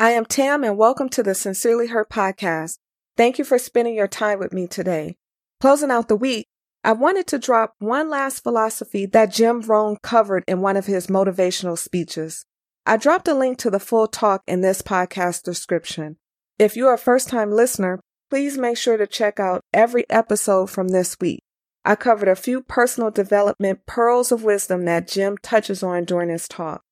[0.00, 2.78] I am Tam and welcome to the Sincerely Her podcast.
[3.16, 5.16] Thank you for spending your time with me today.
[5.60, 6.46] Closing out the week,
[6.84, 11.08] I wanted to drop one last philosophy that Jim Rohn covered in one of his
[11.08, 12.44] motivational speeches.
[12.86, 16.18] I dropped a link to the full talk in this podcast description.
[16.60, 17.98] If you're a first time listener,
[18.30, 21.40] please make sure to check out every episode from this week.
[21.84, 26.46] I covered a few personal development pearls of wisdom that Jim touches on during his
[26.46, 26.82] talk.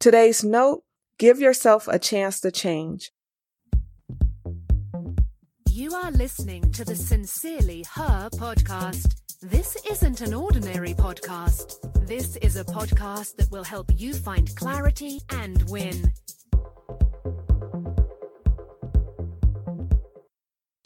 [0.00, 0.82] Today's note
[1.18, 3.10] Give yourself a chance to change.
[5.68, 9.16] You are listening to the Sincerely Her podcast.
[9.42, 12.06] This isn't an ordinary podcast.
[12.06, 16.12] This is a podcast that will help you find clarity and win.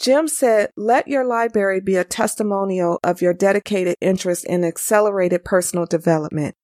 [0.00, 5.84] Jim said, let your library be a testimonial of your dedicated interest in accelerated personal
[5.84, 6.56] development.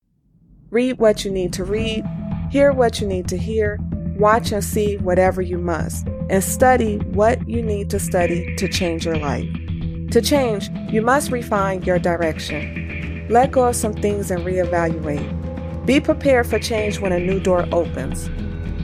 [0.71, 2.05] Read what you need to read
[2.51, 3.79] Hear what you need to hear,
[4.17, 9.05] watch and see whatever you must, and study what you need to study to change
[9.05, 9.47] your life.
[10.13, 13.27] To change, you must refine your direction.
[13.29, 15.85] Let go of some things and reevaluate.
[15.85, 18.31] Be prepared for change when a new door opens.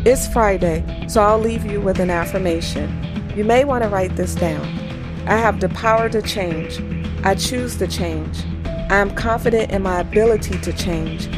[0.06, 3.32] It's Friday, so I'll leave you with an affirmation.
[3.34, 4.66] You may want to write this down.
[5.26, 6.82] I have the power to change.
[7.24, 8.44] I choose to change.
[8.66, 11.30] I am confident in my ability to change.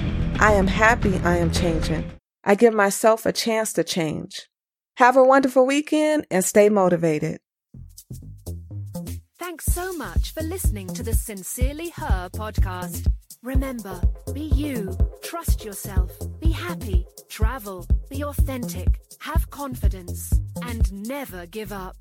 [0.47, 2.09] I am happy I am changing.
[2.45, 4.49] I give myself a chance to change.
[4.97, 7.39] Have a wonderful weekend and stay motivated.
[9.41, 13.09] Thanks so much for listening to the Sincerely Her podcast.
[13.43, 14.01] Remember,
[14.33, 21.97] be you, trust yourself, be happy, travel, be authentic, have confidence, and never give up.